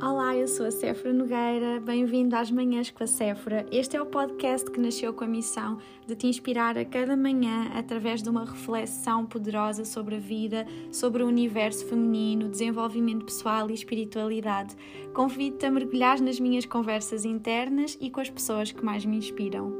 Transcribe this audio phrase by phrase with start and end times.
[0.00, 3.66] Olá, eu sou a Séfora Nogueira, bem-vindo às Manhãs com a Séfora.
[3.72, 7.68] Este é o podcast que nasceu com a missão de te inspirar a cada manhã
[7.74, 13.74] através de uma reflexão poderosa sobre a vida, sobre o universo feminino, desenvolvimento pessoal e
[13.74, 14.76] espiritualidade.
[15.12, 19.77] Convido-te a mergulhar nas minhas conversas internas e com as pessoas que mais me inspiram.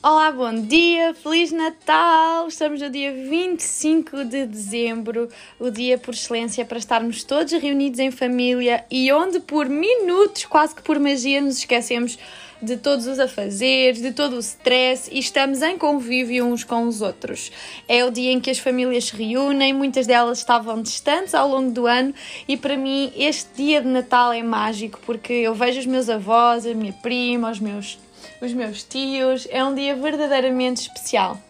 [0.00, 2.46] Olá, bom dia, Feliz Natal!
[2.46, 8.12] Estamos no dia 25 de dezembro, o dia por excelência para estarmos todos reunidos em
[8.12, 12.16] família e onde por minutos, quase que por magia, nos esquecemos
[12.60, 17.00] de todos os afazeres, de todo o stress e estamos em convívio uns com os
[17.00, 17.52] outros.
[17.88, 21.70] É o dia em que as famílias se reúnem, muitas delas estavam distantes ao longo
[21.70, 22.14] do ano
[22.46, 26.66] e para mim este dia de Natal é mágico porque eu vejo os meus avós,
[26.66, 27.98] a minha prima, os meus
[28.40, 29.46] os meus tios.
[29.50, 31.40] É um dia verdadeiramente especial.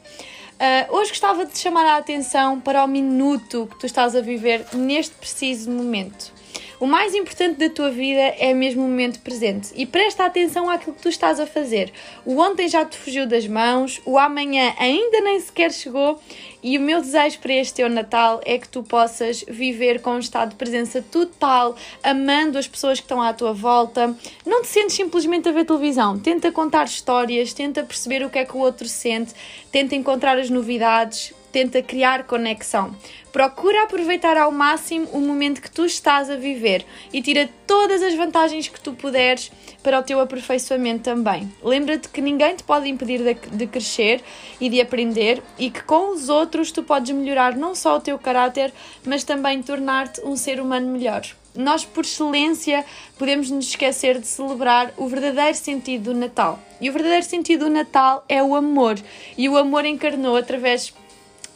[0.58, 4.66] Uh, hoje gostava de chamar a atenção para o minuto que tu estás a viver
[4.72, 6.32] neste preciso momento.
[6.80, 10.94] O mais importante da tua vida é mesmo o momento presente e presta atenção àquilo
[10.94, 11.92] que tu estás a fazer.
[12.24, 16.20] O ontem já te fugiu das mãos, o amanhã ainda nem sequer chegou
[16.62, 20.18] e o meu desejo para este teu Natal é que tu possas viver com um
[20.20, 24.16] estado de presença total, amando as pessoas que estão à tua volta.
[24.46, 28.44] Não te sentes simplesmente a ver televisão, tenta contar histórias, tenta perceber o que é
[28.44, 29.34] que o outro sente,
[29.72, 32.94] tenta encontrar as novidades, tenta criar conexão.
[33.32, 38.14] Procura aproveitar ao máximo o momento que tu estás a viver e tira todas as
[38.14, 41.52] vantagens que tu puderes para o teu aperfeiçoamento também.
[41.62, 43.20] Lembra-te que ninguém te pode impedir
[43.52, 44.22] de, crescer
[44.60, 48.18] e de aprender e que com os outros tu podes melhorar não só o teu
[48.18, 48.72] caráter,
[49.04, 51.22] mas também tornar-te um ser humano melhor.
[51.54, 52.84] Nós, por excelência,
[53.18, 56.58] podemos nos esquecer de celebrar o verdadeiro sentido do Natal.
[56.80, 58.96] E o verdadeiro sentido do Natal é o amor.
[59.36, 60.94] E o amor encarnou através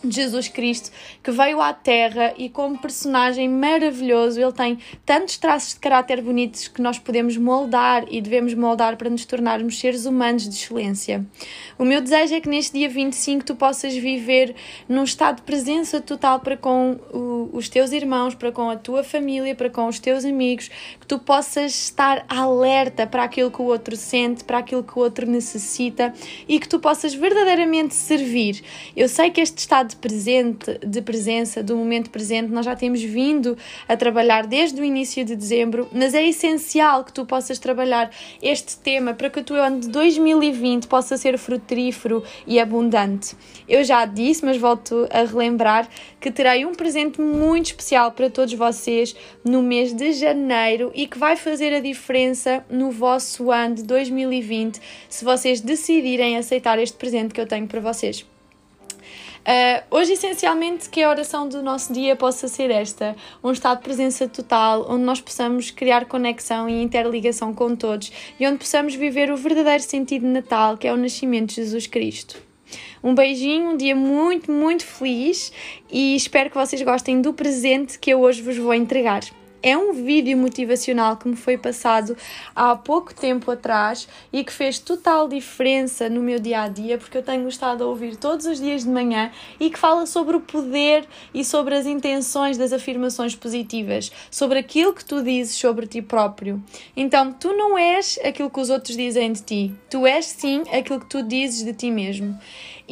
[0.08, 0.91] Jesus Cristo
[1.22, 6.68] que veio à Terra e como personagem maravilhoso ele tem tantos traços de caráter bonitos
[6.68, 11.24] que nós podemos moldar e devemos moldar para nos tornarmos seres humanos de excelência.
[11.79, 14.55] O meu desejo é que neste dia 25 tu possas viver
[14.89, 19.05] num estado de presença total para com o, os teus irmãos, para com a tua
[19.05, 20.70] família, para com os teus amigos,
[21.01, 25.02] que tu possas estar alerta para aquilo que o outro sente, para aquilo que o
[25.02, 26.12] outro necessita
[26.48, 28.62] e que tu possas verdadeiramente servir.
[28.96, 33.57] Eu sei que este estado presente, de presença, do momento presente, nós já temos vindo
[33.89, 38.11] a trabalhar desde o início de dezembro, mas é essencial que tu possas trabalhar
[38.42, 43.36] este tema para que o teu ano de 2020 possa ser frutífero e abundante.
[43.69, 45.89] Eu já disse, mas volto a relembrar
[46.20, 49.14] que terei um presente muito especial para todos vocês
[49.45, 54.80] no mês de janeiro e que vai fazer a diferença no vosso ano de 2020
[55.09, 58.32] se vocês decidirem aceitar este presente que eu tenho para vocês.
[59.42, 63.84] Uh, hoje, essencialmente, que a oração do nosso dia possa ser esta: um estado de
[63.84, 69.30] presença total, onde nós possamos criar conexão e interligação com todos e onde possamos viver
[69.30, 72.40] o verdadeiro sentido de Natal, que é o nascimento de Jesus Cristo.
[73.02, 75.52] Um beijinho, um dia muito, muito feliz
[75.90, 79.23] e espero que vocês gostem do presente que eu hoje vos vou entregar
[79.62, 82.17] é um vídeo motivacional que me foi passado
[82.55, 87.17] há pouco tempo atrás e que fez total diferença no meu dia a dia, porque
[87.17, 89.30] eu tenho estado a ouvir todos os dias de manhã
[89.61, 94.92] e que fala sobre o poder e sobre as intenções das afirmações positivas, sobre aquilo
[94.92, 96.62] que tu dizes sobre ti próprio.
[96.96, 101.00] Então, tu não és aquilo que os outros dizem de ti, tu és sim aquilo
[101.00, 102.39] que tu dizes de ti mesmo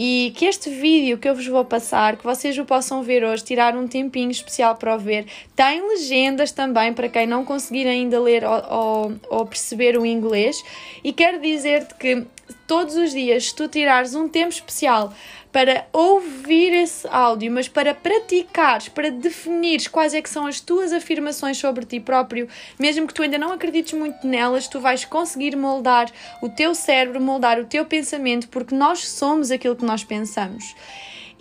[0.03, 3.45] e que este vídeo que eu vos vou passar, que vocês o possam ver hoje,
[3.45, 8.19] tirar um tempinho especial para o ver, tem legendas também para quem não conseguir ainda
[8.19, 10.57] ler ou, ou, ou perceber o inglês.
[11.05, 12.27] E quero dizer-te que
[12.67, 15.13] todos os dias, se tu tirares um tempo especial
[15.53, 20.93] para ouvir esse áudio, mas para praticares, para definires quais é que são as tuas
[20.93, 25.57] afirmações sobre ti próprio, mesmo que tu ainda não acredites muito nelas, tu vais conseguir
[25.57, 30.75] moldar o teu cérebro, moldar o teu pensamento, porque nós somos aquilo que nós pensamos.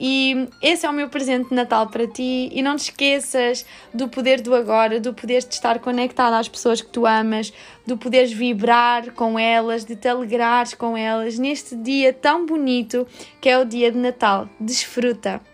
[0.02, 2.50] E esse é o meu presente de Natal para ti.
[2.54, 6.82] E não te esqueças do poder do agora, do poder de estar conectado às pessoas
[6.82, 7.52] que tu amas,
[7.86, 13.06] do poderes vibrar com elas, de te alegrares com elas neste dia tão bonito
[13.42, 14.48] que é o dia de Natal.
[14.58, 15.49] Desfruta!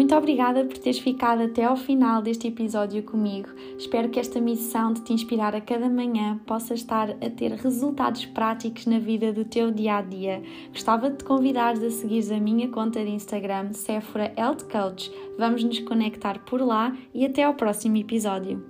[0.00, 3.50] Muito obrigada por teres ficado até ao final deste episódio comigo.
[3.76, 8.24] Espero que esta missão de te inspirar a cada manhã possa estar a ter resultados
[8.24, 10.42] práticos na vida do teu dia a dia.
[10.72, 15.12] Gostava de te convidar a seguir a minha conta de Instagram, Sephora Health Coach.
[15.36, 18.69] Vamos nos conectar por lá e até ao próximo episódio.